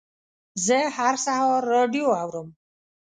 [0.65, 2.47] زه هر سهار راډیو اورم.